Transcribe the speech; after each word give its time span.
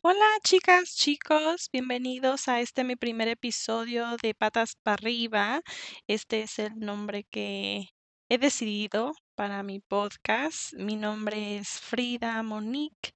Hola 0.00 0.24
chicas, 0.44 0.94
chicos, 0.94 1.68
bienvenidos 1.72 2.46
a 2.48 2.60
este 2.60 2.84
mi 2.84 2.94
primer 2.94 3.26
episodio 3.28 4.16
de 4.22 4.32
Patas 4.32 4.74
para 4.82 4.94
arriba. 4.94 5.60
Este 6.06 6.42
es 6.42 6.60
el 6.60 6.78
nombre 6.78 7.24
que 7.24 7.88
he 8.28 8.38
decidido 8.38 9.12
para 9.34 9.62
mi 9.64 9.80
podcast. 9.80 10.72
Mi 10.74 10.94
nombre 10.94 11.56
es 11.58 11.68
Frida 11.80 12.40
Monique 12.44 13.10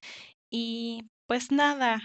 y 0.51 1.05
pues 1.27 1.53
nada, 1.53 2.03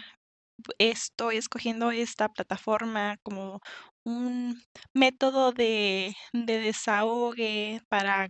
estoy 0.78 1.38
escogiendo 1.38 1.90
esta 1.92 2.30
plataforma 2.30 3.18
como 3.24 3.62
un 4.06 4.62
método 4.94 5.54
de, 5.54 6.16
de 6.34 6.60
desahogue 6.60 7.82
para 7.90 8.30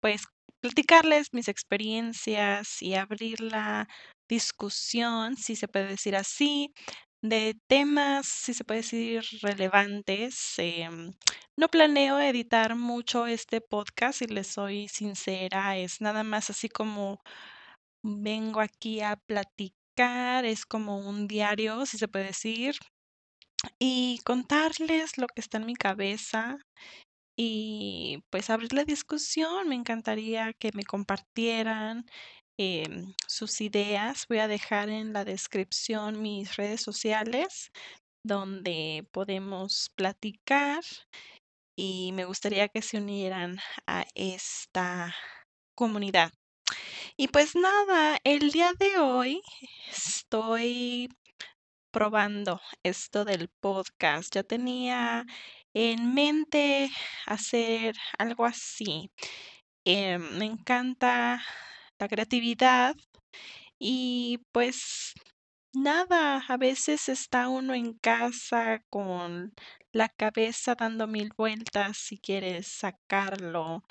pues 0.00 0.24
platicarles 0.60 1.28
mis 1.32 1.48
experiencias 1.48 2.82
y 2.82 2.94
abrir 2.94 3.40
la 3.40 3.86
discusión, 4.28 5.36
si 5.36 5.56
se 5.56 5.68
puede 5.68 5.88
decir 5.88 6.16
así, 6.16 6.72
de 7.22 7.56
temas, 7.68 8.26
si 8.26 8.54
se 8.54 8.64
puede 8.64 8.80
decir, 8.82 9.24
relevantes. 9.42 10.54
Em, 10.58 11.12
no 11.56 11.68
planeo 11.68 12.18
editar 12.20 12.76
mucho 12.76 13.26
este 13.26 13.60
podcast, 13.60 14.18
si 14.20 14.26
les 14.26 14.48
soy 14.48 14.88
sincera, 14.88 15.76
es 15.78 16.00
nada 16.00 16.22
más 16.24 16.50
así 16.50 16.68
como 16.68 17.20
vengo 18.02 18.60
aquí 18.60 19.00
a 19.00 19.16
platicar, 19.16 20.44
es 20.44 20.66
como 20.66 20.98
un 20.98 21.28
diario, 21.28 21.86
si 21.86 21.98
se 21.98 22.08
puede 22.08 22.26
decir, 22.26 22.76
y 23.78 24.20
contarles 24.24 25.18
lo 25.18 25.26
que 25.28 25.40
está 25.40 25.58
en 25.58 25.66
mi 25.66 25.74
cabeza 25.74 26.58
y 27.36 28.24
pues 28.30 28.50
abrir 28.50 28.72
la 28.74 28.84
discusión. 28.84 29.68
Me 29.68 29.74
encantaría 29.76 30.52
que 30.54 30.70
me 30.74 30.84
compartieran 30.84 32.06
em, 32.58 33.14
sus 33.26 33.60
ideas. 33.60 34.26
Voy 34.28 34.38
a 34.38 34.48
dejar 34.48 34.88
en 34.88 35.12
la 35.12 35.24
descripción 35.24 36.22
mis 36.22 36.56
redes 36.56 36.82
sociales 36.82 37.70
donde 38.24 39.06
podemos 39.12 39.90
platicar 39.96 40.82
y 41.76 42.12
me 42.12 42.24
gustaría 42.24 42.68
que 42.68 42.82
se 42.82 42.98
unieran 42.98 43.58
a 43.86 44.04
esta 44.14 45.14
comunidad. 45.76 46.32
Y 47.16 47.28
pues 47.28 47.54
nada, 47.54 48.18
el 48.24 48.50
día 48.50 48.72
de 48.78 48.98
hoy 48.98 49.42
estoy 49.90 51.08
probando 51.92 52.60
esto 52.82 53.24
del 53.24 53.48
podcast. 53.60 54.34
Ya 54.34 54.42
tenía 54.42 55.24
en 55.74 56.14
mente 56.14 56.90
hacer 57.26 57.94
algo 58.18 58.44
así. 58.46 59.10
Eh, 59.84 60.18
me 60.18 60.46
encanta 60.46 61.42
creatividad 62.08 62.94
y 63.78 64.38
pues 64.52 65.14
nada, 65.74 66.44
a 66.48 66.56
veces 66.56 67.08
está 67.08 67.48
uno 67.48 67.74
en 67.74 67.94
casa 67.98 68.82
con 68.90 69.54
la 69.92 70.08
cabeza 70.08 70.74
dando 70.74 71.06
mil 71.06 71.30
vueltas 71.36 71.98
si 71.98 72.18
quieres 72.18 72.68
sacarlo. 72.68 73.82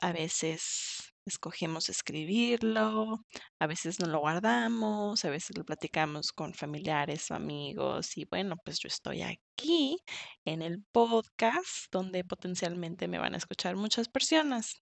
A 0.00 0.12
veces 0.12 1.12
escogemos 1.26 1.88
escribirlo, 1.88 3.24
a 3.58 3.66
veces 3.66 3.98
no 4.00 4.06
lo 4.06 4.20
guardamos, 4.20 5.24
a 5.24 5.30
veces 5.30 5.56
lo 5.56 5.64
platicamos 5.64 6.32
con 6.32 6.52
familiares 6.54 7.30
o 7.30 7.34
amigos 7.34 8.16
y 8.16 8.26
bueno, 8.26 8.56
pues 8.64 8.78
yo 8.80 8.88
estoy 8.88 9.22
aquí 9.22 9.98
en 10.44 10.62
el 10.62 10.84
podcast 10.92 11.86
donde 11.90 12.24
potencialmente 12.24 13.08
me 13.08 13.18
van 13.18 13.34
a 13.34 13.38
escuchar 13.38 13.76
muchas 13.76 14.08
personas. 14.08 14.82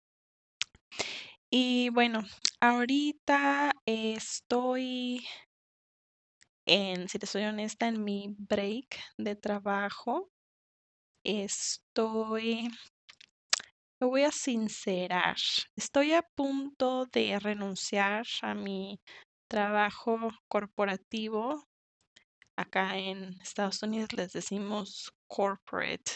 Y 1.56 1.90
bueno, 1.90 2.24
ahorita 2.62 3.74
estoy 3.86 5.24
en, 6.66 7.08
si 7.08 7.20
te 7.20 7.28
soy 7.28 7.44
honesta, 7.44 7.88
en 7.88 8.04
mi 8.04 8.36
break 8.40 9.00
de 9.20 9.36
trabajo. 9.36 10.32
Estoy 11.24 12.70
me 14.02 14.08
voy 14.08 14.24
a 14.24 14.32
sincerar. 14.32 15.36
Estoy 15.76 16.14
a 16.14 16.24
punto 16.24 17.06
de 17.06 17.38
renunciar 17.38 18.26
a 18.42 18.56
mi 18.56 19.00
trabajo 19.48 20.32
corporativo. 20.48 21.68
Acá 22.58 22.98
en 22.98 23.40
Estados 23.44 23.84
Unidos 23.84 24.12
les 24.14 24.34
decimos 24.34 25.14
corporate, 25.28 26.14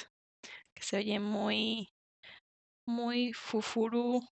que 0.74 0.82
se 0.82 0.98
oye 0.98 1.20
muy, 1.20 1.90
muy 2.88 3.34
fufurú, 3.34 4.28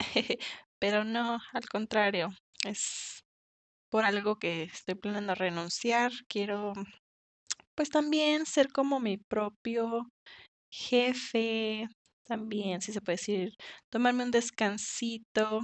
pero 0.78 1.04
no, 1.04 1.38
al 1.52 1.68
contrario, 1.68 2.28
es 2.64 3.24
por 3.90 4.04
algo 4.04 4.36
que 4.38 4.64
estoy 4.64 4.94
planeando 4.96 5.34
renunciar. 5.34 6.12
Quiero, 6.28 6.74
pues 7.74 7.90
también 7.90 8.46
ser 8.46 8.72
como 8.72 9.00
mi 9.00 9.18
propio 9.18 10.08
jefe, 10.70 11.88
también, 12.26 12.82
si 12.82 12.92
se 12.92 13.00
puede 13.02 13.16
decir, 13.18 13.54
tomarme 13.90 14.24
un 14.24 14.30
descansito. 14.32 15.60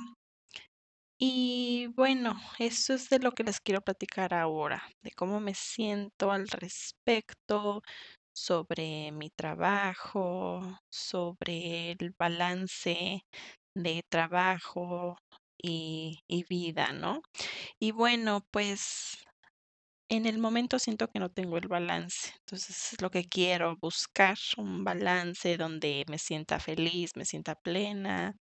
Y 1.21 1.87
bueno, 1.95 2.35
eso 2.59 2.95
es 2.95 3.09
de 3.09 3.19
lo 3.21 3.33
que 3.33 3.45
les 3.45 3.61
quiero 3.61 3.81
platicar 3.81 4.35
ahora, 4.35 4.83
de 5.03 5.13
cómo 5.13 5.41
me 5.41 5.55
siento 5.55 6.33
al 6.33 6.49
respecto, 6.49 7.83
sobre 8.35 9.13
mi 9.13 9.31
trabajo, 9.31 10.61
sobre 10.91 11.93
el 11.93 12.15
balance 12.19 13.23
de 13.75 14.03
trabajo 14.09 15.17
y, 15.63 16.21
y 16.29 16.45
vida, 16.49 16.93
¿no? 16.93 17.23
Y 17.81 17.93
bueno, 17.93 18.47
pues 18.53 19.19
en 20.09 20.27
el 20.27 20.39
momento 20.39 20.79
siento 20.79 21.09
que 21.09 21.19
no 21.21 21.31
tengo 21.31 21.57
el 21.57 21.69
balance, 21.69 22.33
entonces 22.41 22.93
es 22.93 23.01
lo 23.03 23.11
que 23.11 23.25
quiero, 23.25 23.77
buscar 23.81 24.37
un 24.59 24.85
balance 24.85 25.57
donde 25.57 26.05
me 26.09 26.19
sienta 26.19 26.61
feliz, 26.61 27.13
me 27.17 27.25
sienta 27.25 27.55
plena. 27.55 28.37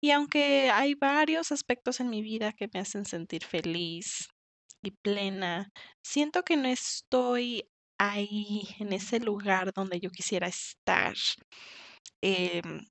Y 0.00 0.10
aunque 0.12 0.70
hay 0.72 0.94
varios 0.94 1.52
aspectos 1.52 2.00
en 2.00 2.10
mi 2.10 2.22
vida 2.22 2.52
que 2.52 2.68
me 2.74 2.80
hacen 2.80 3.04
sentir 3.06 3.44
feliz 3.44 4.28
y 4.82 4.92
plena, 4.92 5.70
siento 6.04 6.42
que 6.44 6.56
no 6.58 6.68
estoy 6.68 7.64
ahí 7.98 8.68
en 8.80 8.92
ese 8.94 9.20
lugar 9.20 9.72
donde 9.74 10.00
yo 10.00 10.10
quisiera 10.10 10.48
estar. 10.48 11.14
Em, 12.22 12.86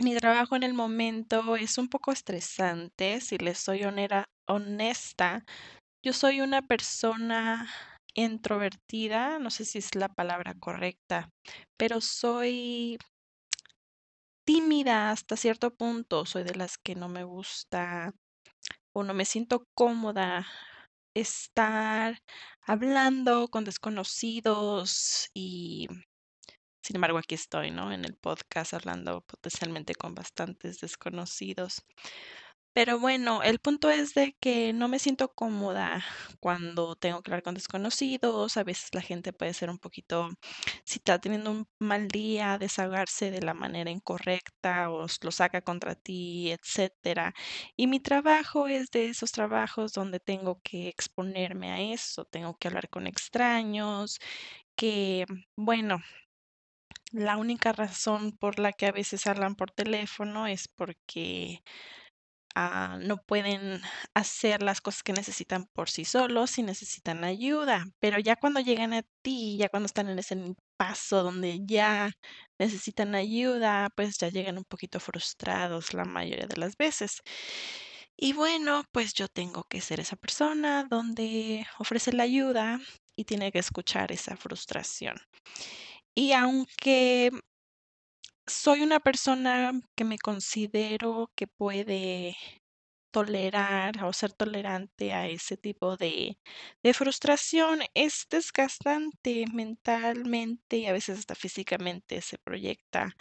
mi 0.00 0.16
trabajo 0.16 0.56
en 0.56 0.62
el 0.62 0.74
momento 0.74 1.56
es 1.56 1.78
un 1.78 1.88
poco 1.88 2.12
estresante, 2.12 3.20
si 3.20 3.38
les 3.38 3.58
soy 3.58 3.82
honesta, 4.46 5.44
yo 6.04 6.12
soy 6.12 6.40
una 6.40 6.62
persona 6.62 7.68
introvertida, 8.14 9.38
no 9.38 9.50
sé 9.50 9.64
si 9.64 9.78
es 9.78 9.94
la 9.94 10.08
palabra 10.08 10.54
correcta, 10.54 11.30
pero 11.76 12.00
soy 12.00 12.98
tímida 14.44 15.10
hasta 15.10 15.36
cierto 15.36 15.74
punto. 15.74 16.26
Soy 16.26 16.44
de 16.44 16.54
las 16.54 16.78
que 16.78 16.94
no 16.94 17.08
me 17.08 17.24
gusta 17.24 18.14
o 18.92 19.02
no 19.02 19.14
me 19.14 19.24
siento 19.24 19.66
cómoda 19.74 20.46
estar 21.14 22.18
hablando 22.62 23.48
con 23.48 23.64
desconocidos 23.64 25.30
y 25.34 25.88
sin 26.84 26.96
embargo 26.96 27.18
aquí 27.18 27.34
estoy, 27.34 27.70
¿no? 27.70 27.92
En 27.92 28.04
el 28.04 28.14
podcast 28.16 28.74
hablando 28.74 29.22
potencialmente 29.22 29.94
con 29.94 30.14
bastantes 30.14 30.80
desconocidos. 30.80 31.84
Pero 32.74 32.98
bueno, 32.98 33.42
el 33.44 33.60
punto 33.60 33.88
es 33.88 34.14
de 34.14 34.36
que 34.40 34.72
no 34.72 34.88
me 34.88 34.98
siento 34.98 35.32
cómoda 35.32 36.04
cuando 36.40 36.96
tengo 36.96 37.22
que 37.22 37.30
hablar 37.30 37.44
con 37.44 37.54
desconocidos. 37.54 38.56
A 38.56 38.64
veces 38.64 38.88
la 38.92 39.00
gente 39.00 39.32
puede 39.32 39.54
ser 39.54 39.70
un 39.70 39.78
poquito, 39.78 40.30
si 40.84 40.98
está 40.98 41.20
teniendo 41.20 41.52
un 41.52 41.68
mal 41.78 42.08
día, 42.08 42.58
desahogarse 42.58 43.30
de 43.30 43.42
la 43.42 43.54
manera 43.54 43.90
incorrecta 43.92 44.90
o 44.90 45.06
lo 45.22 45.30
saca 45.30 45.62
contra 45.62 45.94
ti, 45.94 46.50
etcétera. 46.50 47.32
Y 47.76 47.86
mi 47.86 48.00
trabajo 48.00 48.66
es 48.66 48.90
de 48.90 49.06
esos 49.08 49.30
trabajos 49.30 49.92
donde 49.92 50.18
tengo 50.18 50.60
que 50.64 50.88
exponerme 50.88 51.70
a 51.70 51.80
eso, 51.80 52.24
tengo 52.24 52.56
que 52.58 52.68
hablar 52.68 52.88
con 52.90 53.06
extraños, 53.06 54.18
que 54.76 55.26
bueno, 55.56 56.00
la 57.14 57.36
única 57.38 57.72
razón 57.72 58.32
por 58.38 58.58
la 58.58 58.72
que 58.72 58.86
a 58.86 58.92
veces 58.92 59.26
hablan 59.26 59.54
por 59.56 59.70
teléfono 59.70 60.46
es 60.46 60.68
porque 60.68 61.62
Ah, 62.56 62.98
no 63.00 63.16
pueden 63.18 63.80
hacer 64.14 64.62
las 64.62 64.80
cosas 64.80 65.02
que 65.02 65.12
necesitan 65.12 65.66
por 65.72 65.90
sí 65.90 66.04
solos 66.04 66.56
y 66.58 66.62
necesitan 66.62 67.24
ayuda. 67.24 67.84
Pero 67.98 68.18
ya 68.20 68.36
cuando 68.36 68.60
llegan 68.60 68.92
a 68.92 69.02
ti, 69.22 69.56
ya 69.58 69.68
cuando 69.68 69.86
están 69.86 70.08
en 70.08 70.18
ese 70.20 70.36
paso 70.76 71.24
donde 71.24 71.60
ya 71.66 72.12
necesitan 72.58 73.14
ayuda, 73.16 73.88
pues 73.96 74.18
ya 74.18 74.28
llegan 74.28 74.58
un 74.58 74.64
poquito 74.64 75.00
frustrados 75.00 75.94
la 75.94 76.04
mayoría 76.04 76.46
de 76.46 76.56
las 76.56 76.76
veces. 76.76 77.22
Y 78.16 78.32
bueno, 78.32 78.84
pues 78.92 79.14
yo 79.14 79.28
tengo 79.28 79.64
que 79.64 79.80
ser 79.80 80.00
esa 80.00 80.16
persona 80.16 80.84
donde 80.84 81.66
ofrece 81.78 82.12
la 82.12 82.24
ayuda 82.24 82.80
y 83.16 83.24
tiene 83.24 83.52
que 83.52 83.58
escuchar 83.60 84.12
esa 84.12 84.36
frustración. 84.36 85.16
Y 86.16 86.32
aunque 86.32 87.30
soy 88.46 88.82
una 88.82 89.00
persona 89.00 89.72
que 89.96 90.04
me 90.04 90.18
considero 90.18 91.30
que 91.34 91.46
puede 91.46 92.36
tolerar 93.12 94.04
o 94.04 94.12
ser 94.12 94.32
tolerante 94.32 95.12
a 95.12 95.28
ese 95.28 95.56
tipo 95.56 95.96
de, 95.96 96.38
de 96.82 96.94
frustración. 96.94 97.80
Es 97.94 98.26
desgastante 98.28 99.44
mentalmente 99.52 100.78
y 100.78 100.86
a 100.86 100.92
veces 100.92 101.20
hasta 101.20 101.36
físicamente 101.36 102.20
se 102.22 102.38
proyecta 102.38 103.14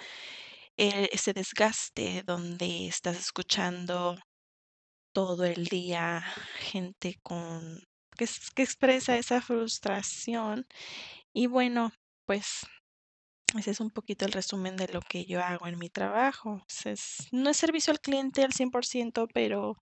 eh, 0.77 1.09
ese 1.11 1.33
desgaste 1.33 2.23
donde 2.25 2.87
estás 2.87 3.19
escuchando 3.19 4.17
todo 5.13 5.45
el 5.45 5.65
día 5.65 6.23
gente 6.57 7.19
con 7.23 7.83
que 8.17 8.25
expresa 8.63 9.17
esa 9.17 9.41
frustración 9.41 10.65
y 11.33 11.47
bueno, 11.47 11.91
pues 12.25 12.65
ese 13.57 13.71
es 13.71 13.79
un 13.79 13.89
poquito 13.89 14.25
el 14.25 14.31
resumen 14.31 14.75
de 14.75 14.87
lo 14.87 15.01
que 15.01 15.25
yo 15.25 15.41
hago 15.43 15.67
en 15.67 15.77
mi 15.79 15.89
trabajo. 15.89 16.61
Es, 16.85 17.27
no 17.31 17.49
es 17.49 17.57
servicio 17.57 17.91
al 17.91 17.99
cliente 17.99 18.43
al 18.43 18.53
100%, 18.53 19.27
pero 19.33 19.77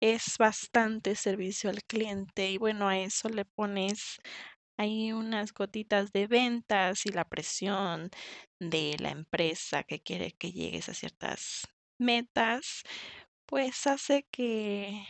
es 0.00 0.36
bastante 0.38 1.16
servicio 1.16 1.70
al 1.70 1.82
cliente 1.84 2.50
y 2.50 2.58
bueno, 2.58 2.88
a 2.88 2.98
eso 2.98 3.28
le 3.28 3.44
pones 3.44 4.18
ahí 4.78 5.12
unas 5.12 5.52
gotitas 5.54 6.12
de 6.12 6.26
ventas 6.26 7.06
y 7.06 7.10
la 7.10 7.24
presión 7.24 8.10
de 8.60 8.96
la 9.00 9.10
empresa 9.10 9.84
que 9.84 10.00
quiere 10.02 10.32
que 10.32 10.52
llegues 10.52 10.88
a 10.88 10.94
ciertas 10.94 11.68
metas, 11.98 12.82
pues 13.46 13.86
hace 13.86 14.26
que 14.30 15.04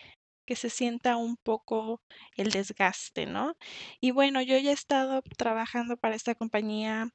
que 0.46 0.56
se 0.56 0.70
sienta 0.70 1.16
un 1.16 1.36
poco 1.36 2.02
el 2.36 2.50
desgaste, 2.50 3.26
¿no? 3.26 3.56
Y 4.00 4.10
bueno, 4.10 4.42
yo 4.42 4.58
ya 4.58 4.70
he 4.70 4.74
estado 4.74 5.22
trabajando 5.38 5.96
para 5.96 6.14
esta 6.16 6.34
compañía, 6.34 7.08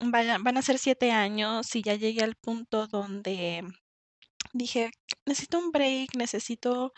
van 0.00 0.56
a 0.56 0.62
ser 0.62 0.78
siete 0.78 1.10
años 1.12 1.74
y 1.74 1.82
ya 1.82 1.94
llegué 1.94 2.22
al 2.22 2.34
punto 2.36 2.86
donde 2.86 3.62
dije, 4.52 4.90
necesito 5.26 5.58
un 5.58 5.72
break, 5.72 6.16
necesito 6.16 6.92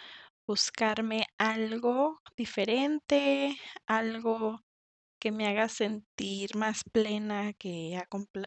buscarme 0.46 1.26
algo 1.38 2.20
diferente, 2.36 3.58
algo 3.86 4.60
que 5.18 5.32
me 5.32 5.46
haga 5.48 5.68
sentir 5.68 6.54
más 6.56 6.82
plena, 6.92 7.52
que, 7.54 8.00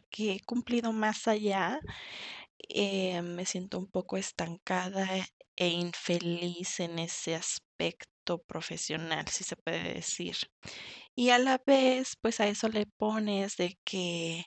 que 0.09 0.33
he 0.33 0.39
cumplido 0.41 0.93
más 0.93 1.27
allá. 1.27 1.79
Eh, 2.69 3.21
me 3.21 3.45
siento 3.45 3.79
un 3.79 3.87
poco 3.87 4.17
estancada 4.17 5.07
e 5.55 5.69
infeliz 5.69 6.79
en 6.79 6.99
ese 6.99 7.35
aspecto 7.35 8.18
profesional, 8.37 9.27
si 9.27 9.43
se 9.43 9.55
puede 9.55 9.93
decir. 9.95 10.35
Y 11.15 11.31
a 11.31 11.39
la 11.39 11.61
vez, 11.65 12.15
pues 12.21 12.39
a 12.39 12.47
eso 12.47 12.69
le 12.69 12.85
pones 12.97 13.57
de 13.57 13.77
que 13.83 14.45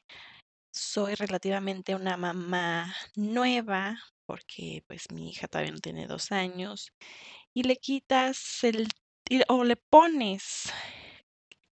soy 0.72 1.14
relativamente 1.16 1.94
una 1.94 2.16
mamá 2.16 2.94
nueva, 3.16 3.98
porque 4.26 4.84
pues 4.88 5.10
mi 5.12 5.30
hija 5.30 5.48
todavía 5.48 5.72
no 5.72 5.80
tiene 5.80 6.06
dos 6.06 6.32
años, 6.32 6.92
y 7.54 7.64
le 7.64 7.76
quitas 7.76 8.64
el, 8.64 8.88
o 9.48 9.64
le 9.64 9.76
pones 9.76 10.72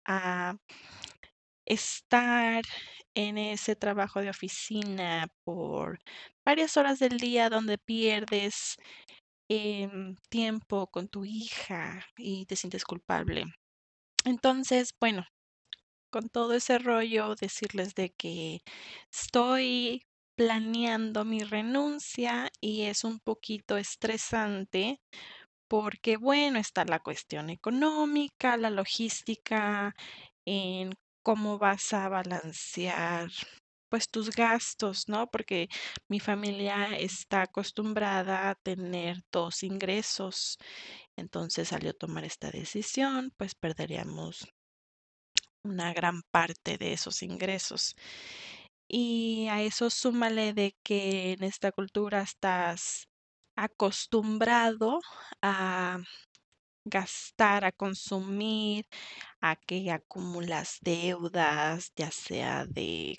a 0.07 0.57
estar 1.67 2.65
en 3.15 3.39
ese 3.39 3.77
trabajo 3.77 4.21
de 4.21 4.31
oficina 4.31 5.29
por 5.45 6.01
varias 6.45 6.77
horas 6.77 6.99
del 6.99 7.19
día 7.19 7.49
donde 7.51 7.79
pierdes 7.79 8.77
em, 9.51 10.17
tiempo 10.31 10.89
con 10.91 11.09
tu 11.09 11.25
hija 11.27 12.07
y 12.17 12.47
te 12.47 12.57
sientes 12.57 12.85
culpable. 12.85 13.45
Entonces, 14.25 14.95
bueno, 15.01 15.27
con 16.11 16.29
todo 16.29 16.55
ese 16.55 16.79
rollo, 16.79 17.35
decirles 17.37 17.95
de 17.95 18.11
que 18.13 18.61
estoy 19.13 20.03
planeando 20.37 21.25
mi 21.25 21.45
renuncia 21.45 22.51
y 22.61 22.83
es 22.85 23.05
un 23.05 23.21
poquito 23.21 23.77
estresante 23.79 25.01
porque, 25.69 26.17
bueno, 26.17 26.59
está 26.59 26.85
la 26.85 27.01
cuestión 27.01 27.51
económica, 27.51 28.57
la 28.57 28.71
logística, 28.71 29.95
en 30.47 30.95
cómo 31.25 31.59
vas 31.59 31.93
a 31.93 32.09
balancear 32.09 33.31
pues 33.91 34.09
tus 34.11 34.31
gastos, 34.31 35.09
¿no? 35.09 35.31
Porque 35.31 35.69
mi 36.09 36.21
familia 36.21 36.97
está 36.99 37.43
acostumbrada 37.43 38.51
a 38.51 38.55
tener 38.55 39.19
dos 39.33 39.63
ingresos. 39.65 40.59
Entonces, 41.17 41.73
al 41.73 41.83
yo 41.83 41.95
tomar 41.95 42.25
esta 42.25 42.51
decisión, 42.51 43.33
pues 43.37 43.55
perderíamos 43.55 44.49
una 45.63 45.93
gran 45.93 46.23
parte 46.31 46.79
de 46.79 46.93
esos 46.93 47.23
ingresos. 47.23 47.95
Y 48.89 49.49
a 49.49 49.63
eso 49.63 49.91
súmale 49.91 50.53
de 50.53 50.75
que 50.83 51.33
en 51.33 51.45
esta 51.45 51.73
cultura 51.73 52.23
estás 52.23 53.09
acostumbrado 53.57 55.01
a 55.43 55.99
gastar, 56.85 57.65
a 57.65 57.73
consumir, 57.73 58.87
a 59.41 59.57
que 59.57 59.91
acumulas 59.93 60.79
deudas, 60.83 61.93
ya 61.97 62.11
sea 62.11 62.67
de 62.67 63.17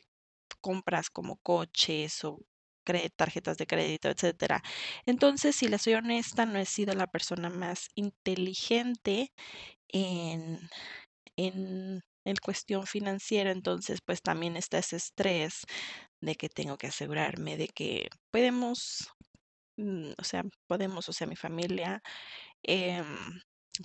compras 0.61 1.09
como 1.09 1.37
coches 1.37 2.23
o 2.25 2.39
tarjetas 3.15 3.57
de 3.57 3.67
crédito, 3.67 4.09
etcétera. 4.09 4.61
Entonces, 5.05 5.55
si 5.55 5.67
le 5.67 5.77
soy 5.77 5.93
honesta, 5.95 6.45
no 6.45 6.59
he 6.59 6.65
sido 6.65 6.93
la 6.93 7.07
persona 7.07 7.49
más 7.49 7.89
inteligente 7.95 9.33
en, 9.89 10.59
en, 11.37 12.01
en 12.25 12.35
cuestión 12.43 12.87
financiera, 12.87 13.51
entonces 13.51 13.99
pues 14.05 14.21
también 14.21 14.57
está 14.57 14.79
ese 14.79 14.97
estrés 14.97 15.63
de 16.21 16.35
que 16.35 16.49
tengo 16.49 16.77
que 16.77 16.87
asegurarme 16.87 17.57
de 17.57 17.67
que 17.69 18.09
podemos, 18.31 19.09
mm, 19.77 20.13
o 20.17 20.23
sea, 20.23 20.43
podemos, 20.67 21.09
o 21.09 21.13
sea, 21.13 21.27
mi 21.27 21.35
familia, 21.35 22.01
em, 22.63 23.05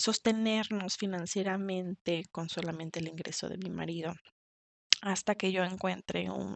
sostenernos 0.01 0.97
financieramente 0.97 2.25
con 2.33 2.49
solamente 2.49 3.01
el 3.01 3.09
ingreso 3.09 3.49
de 3.49 3.59
mi 3.59 3.71
marido 3.71 4.15
hasta 5.07 5.35
que 5.35 5.53
yo 5.53 5.65
encuentre 5.65 6.31
un 6.31 6.55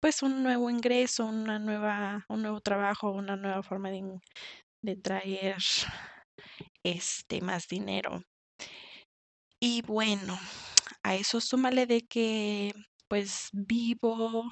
pues 0.00 0.22
un 0.22 0.42
nuevo 0.42 0.68
ingreso, 0.68 1.26
una 1.26 1.58
nueva, 1.60 2.26
un 2.28 2.42
nuevo 2.42 2.60
trabajo, 2.60 3.12
una 3.12 3.36
nueva 3.36 3.62
forma 3.62 3.90
de, 3.90 4.20
de 4.82 4.96
traer 4.96 5.56
este 6.84 7.40
más 7.40 7.68
dinero. 7.68 8.22
Y 9.60 9.82
bueno, 9.82 10.36
a 11.04 11.14
eso 11.14 11.40
súmale 11.40 11.86
de 11.86 12.02
que 12.02 12.72
pues 13.08 13.48
vivo 13.52 14.50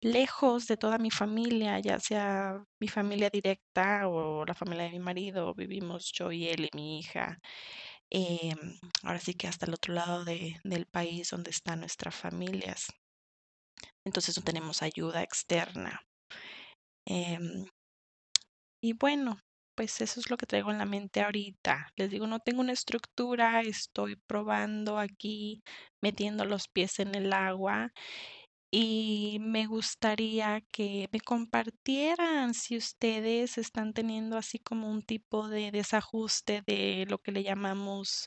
lejos 0.00 0.66
de 0.66 0.76
toda 0.76 0.98
mi 0.98 1.10
familia, 1.10 1.80
ya 1.80 1.98
sea 1.98 2.62
mi 2.80 2.88
familia 2.88 3.30
directa 3.30 4.06
o 4.08 4.44
la 4.44 4.54
familia 4.54 4.84
de 4.84 4.90
mi 4.90 4.98
marido, 5.00 5.54
vivimos 5.54 6.12
yo 6.12 6.30
y 6.30 6.46
él 6.48 6.68
y 6.72 6.76
mi 6.76 6.98
hija. 6.98 7.38
Em, 8.16 8.78
ahora 9.02 9.18
sí 9.18 9.34
que 9.34 9.48
hasta 9.48 9.66
el 9.66 9.74
otro 9.74 9.92
lado 9.92 10.24
de, 10.24 10.60
del 10.62 10.86
país 10.86 11.30
donde 11.30 11.50
están 11.50 11.80
nuestras 11.80 12.14
familias. 12.14 12.86
Entonces 14.06 14.36
no 14.36 14.44
tenemos 14.44 14.82
ayuda 14.82 15.22
externa. 15.24 16.00
Em, 17.06 17.66
y 18.82 18.92
bueno, 18.92 19.38
pues 19.76 20.00
eso 20.00 20.20
es 20.20 20.30
lo 20.30 20.36
que 20.36 20.46
traigo 20.46 20.70
en 20.70 20.78
la 20.78 20.84
mente 20.84 21.22
ahorita. 21.22 21.88
Les 21.96 22.10
digo, 22.10 22.26
no 22.26 22.38
tengo 22.38 22.60
una 22.60 22.72
estructura, 22.72 23.60
estoy 23.62 24.16
probando 24.28 24.98
aquí, 24.98 25.62
metiendo 26.02 26.44
los 26.44 26.68
pies 26.68 27.00
en 27.00 27.14
el 27.16 27.32
agua 27.32 27.90
y 28.76 29.38
me 29.40 29.66
gustaría 29.66 30.60
que 30.72 31.08
me 31.12 31.20
compartieran 31.20 32.54
si 32.54 32.76
ustedes 32.76 33.56
están 33.56 33.92
teniendo 33.92 34.36
así 34.36 34.58
como 34.58 34.90
un 34.90 35.02
tipo 35.02 35.46
de 35.48 35.70
desajuste 35.70 36.62
de 36.66 37.06
lo 37.08 37.18
que 37.18 37.30
le 37.30 37.44
llamamos 37.44 38.26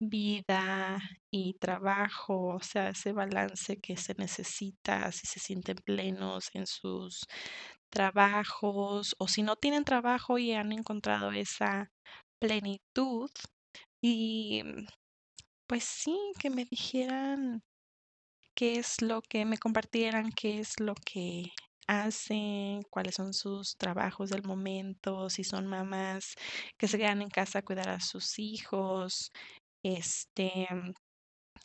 vida 0.00 1.00
y 1.30 1.54
trabajo, 1.60 2.56
o 2.56 2.60
sea, 2.60 2.90
ese 2.90 3.12
balance 3.12 3.78
que 3.78 3.96
se 3.98 4.14
necesita, 4.18 5.12
si 5.12 5.26
se 5.26 5.40
sienten 5.40 5.76
plenos 5.84 6.50
en 6.54 6.66
sus 6.66 7.26
trabajos 7.90 9.14
o 9.18 9.28
si 9.28 9.42
no 9.42 9.56
tienen 9.56 9.84
trabajo 9.84 10.38
y 10.38 10.52
han 10.52 10.72
encontrado 10.72 11.32
esa 11.32 11.90
plenitud. 12.40 13.30
Y 14.02 14.62
pues 15.66 15.84
sí, 15.84 16.18
que 16.38 16.50
me 16.50 16.64
dijeran 16.64 17.62
qué 18.54 18.76
es 18.78 19.02
lo 19.02 19.22
que 19.22 19.44
me 19.44 19.58
compartieran, 19.58 20.30
qué 20.32 20.60
es 20.60 20.80
lo 20.80 20.94
que 20.94 21.52
hacen, 21.86 22.82
cuáles 22.90 23.16
son 23.16 23.34
sus 23.34 23.76
trabajos 23.76 24.30
del 24.30 24.42
momento, 24.44 25.28
si 25.30 25.44
son 25.44 25.66
mamás 25.66 26.34
que 26.78 26.88
se 26.88 26.98
quedan 26.98 27.22
en 27.22 27.28
casa 27.30 27.60
a 27.60 27.62
cuidar 27.62 27.90
a 27.90 28.00
sus 28.00 28.38
hijos, 28.38 29.30
este, 29.84 30.68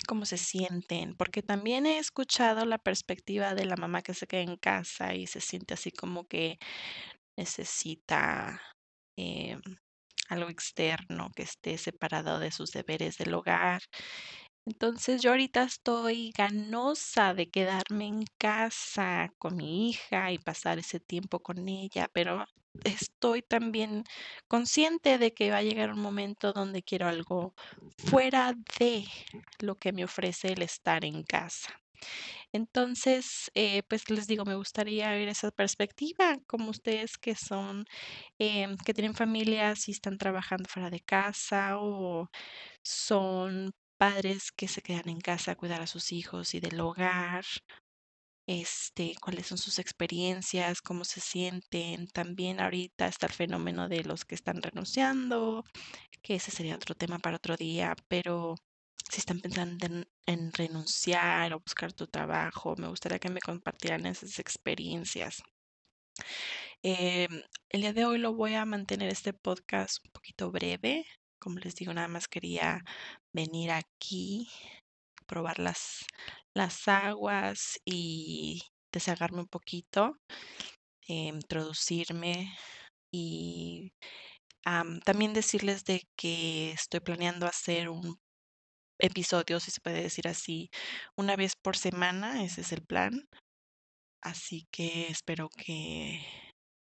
cómo 0.08 0.26
se 0.26 0.38
sienten, 0.38 1.16
porque 1.16 1.42
también 1.44 1.86
he 1.86 2.00
escuchado 2.00 2.66
la 2.66 2.78
perspectiva 2.78 3.54
de 3.56 3.66
la 3.66 3.76
mamá 3.76 4.02
que 4.02 4.14
se 4.14 4.28
queda 4.28 4.42
en 4.42 4.58
casa 4.58 5.14
y 5.16 5.28
se 5.28 5.42
siente 5.42 5.74
así 5.74 5.92
como 5.92 6.26
que 6.28 6.58
necesita 7.38 8.62
em, 9.18 9.62
algo 10.30 10.50
externo 10.50 11.32
que 11.36 11.44
esté 11.44 11.78
separado 11.78 12.40
de 12.40 12.52
sus 12.52 12.72
deberes 12.72 13.18
del 13.18 13.34
hogar. 13.34 13.82
Entonces 14.70 15.24
yo 15.24 15.32
ahorita 15.32 15.64
estoy 15.64 16.32
ganosa 16.38 17.34
de 17.34 17.50
quedarme 17.50 18.06
en 18.06 18.24
casa 18.38 19.34
con 19.40 19.56
mi 19.58 19.90
hija 19.90 20.32
y 20.32 20.38
pasar 20.38 20.78
ese 20.78 21.00
tiempo 21.00 21.40
con 21.40 21.68
ella, 21.68 22.08
pero 22.14 22.46
estoy 22.84 23.42
también 23.42 24.04
consciente 24.48 25.18
de 25.18 25.34
que 25.34 25.50
va 25.50 25.58
a 25.58 25.64
llegar 25.64 25.92
un 25.92 26.00
momento 26.02 26.54
donde 26.54 26.84
quiero 26.84 27.08
algo 27.08 27.56
fuera 27.98 28.54
de 28.80 29.06
lo 29.60 29.76
que 29.80 29.92
me 29.92 30.04
ofrece 30.04 30.52
el 30.54 30.62
estar 30.62 31.04
en 31.04 31.24
casa. 31.24 31.74
Entonces, 32.52 33.52
eh, 33.56 33.84
pues 33.90 34.10
les 34.10 34.28
digo, 34.28 34.46
me 34.46 34.56
gustaría 34.56 35.12
ver 35.12 35.30
esa 35.30 35.52
perspectiva, 35.52 36.38
como 36.48 36.70
ustedes 36.72 37.18
que 37.18 37.36
son, 37.36 37.86
em, 38.40 38.78
que 38.78 38.94
tienen 38.94 39.16
familias 39.16 39.88
y 39.90 39.92
están 39.94 40.18
trabajando 40.18 40.70
fuera 40.70 40.90
de 40.92 41.00
casa 41.02 41.78
o 41.80 42.30
son 42.84 43.72
padres 44.00 44.52
que 44.52 44.68
se 44.68 44.82
quedan 44.82 45.10
en 45.10 45.22
casa 45.22 45.52
a 45.52 45.56
cuidar 45.56 45.82
a 45.82 45.88
sus 45.88 46.12
hijos 46.14 46.56
y 46.56 46.60
del 46.62 46.80
hogar. 46.80 47.46
Este, 48.48 49.14
cuáles 49.22 49.48
son 49.48 49.60
sus 49.60 49.78
experiencias, 49.80 50.82
cómo 50.82 51.04
se 51.06 51.20
sienten. 51.22 52.08
También 52.08 52.60
ahorita 52.60 53.08
está 53.08 53.28
el 53.28 53.34
fenómeno 53.34 53.90
de 53.90 54.04
los 54.04 54.26
que 54.26 54.36
están 54.36 54.62
renunciando, 54.64 55.64
que 56.24 56.36
ese 56.36 56.52
sería 56.52 56.76
otro 56.76 56.96
tema 56.96 57.20
para 57.20 57.38
otro 57.38 57.56
día, 57.58 57.96
pero 58.08 58.56
si 59.12 59.20
están 59.20 59.42
pensando 59.42 59.86
en, 59.86 60.08
en 60.26 60.54
renunciar 60.54 61.54
o 61.54 61.60
buscar 61.60 61.94
tu 61.94 62.08
trabajo, 62.08 62.76
me 62.78 62.88
gustaría 62.88 63.20
que 63.20 63.30
me 63.30 63.42
compartieran 63.42 64.06
esas 64.06 64.40
experiencias. 64.40 65.44
Em, 66.82 67.42
el 67.70 67.82
día 67.82 67.94
de 67.94 68.06
hoy 68.06 68.18
lo 68.20 68.34
voy 68.34 68.54
a 68.56 68.66
mantener 68.66 69.10
este 69.10 69.34
podcast 69.34 70.04
un 70.06 70.12
poquito 70.12 70.52
breve. 70.52 71.06
Como 71.40 71.60
les 71.60 71.76
digo, 71.76 71.94
nada 71.94 72.08
más 72.08 72.28
quería 72.28 72.84
venir 73.34 73.72
aquí, 73.72 74.50
probar 75.28 75.60
las, 75.60 76.06
las 76.56 76.88
aguas 76.88 77.80
y 77.86 78.64
desahogarme 78.94 79.42
un 79.42 79.48
poquito, 79.48 80.18
eh, 81.08 81.28
introducirme 81.30 82.56
y 83.12 83.94
am, 84.66 85.00
también 85.02 85.34
decirles 85.34 85.86
de 85.86 86.04
que 86.18 86.72
estoy 86.72 87.02
planeando 87.02 87.48
hacer 87.48 87.90
un 87.90 88.20
episodio, 89.00 89.60
si 89.60 89.72
se 89.72 89.82
puede 89.82 90.04
decir 90.04 90.28
así, 90.28 90.70
una 91.18 91.36
vez 91.36 91.56
por 91.56 91.78
semana, 91.78 92.44
ese 92.44 92.62
es 92.62 92.72
el 92.74 92.84
plan. 92.86 93.28
Así 94.22 94.68
que 94.72 95.08
espero 95.10 95.50
que 95.50 96.22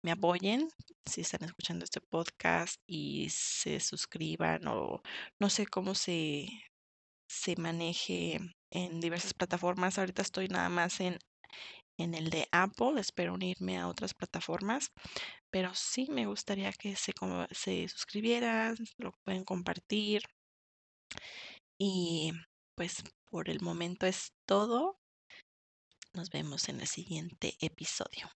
me 0.03 0.12
apoyen 0.12 0.69
si 1.05 1.22
están 1.22 1.43
escuchando 1.43 1.86
este 1.86 2.01
podcast 2.01 2.75
y 2.86 3.29
se 3.29 3.79
suscriban 3.79 4.67
o 4.67 5.01
no 5.39 5.50
sé 5.50 5.65
cómo 5.65 5.95
se, 5.95 6.48
se 7.27 7.55
maneje 7.55 8.39
en 8.72 9.00
diversas 9.00 9.33
plataformas. 9.33 9.98
Ahorita 9.98 10.22
estoy 10.22 10.50
nada 10.50 10.69
más 10.69 11.00
en, 11.00 11.17
en 11.98 12.13
el 12.15 12.29
de 12.29 12.48
Apple, 12.51 13.00
espero 13.00 13.33
unirme 13.33 13.77
a 13.77 13.88
otras 13.88 14.13
plataformas, 14.13 14.91
pero 15.51 15.74
sí 15.74 16.07
me 16.10 16.25
gustaría 16.25 16.72
que 16.74 16.95
se, 16.95 17.13
se 17.51 17.88
suscribieran, 17.88 18.75
lo 18.98 19.13
pueden 19.24 19.45
compartir 19.45 20.24
y 21.79 22.31
pues 22.75 23.03
por 23.29 23.50
el 23.50 23.62
momento 23.62 24.05
es 24.05 24.33
todo. 24.45 24.98
Nos 26.13 26.29
vemos 26.29 26.69
en 26.69 26.81
el 26.81 26.88
siguiente 26.88 27.55
episodio. 27.60 28.29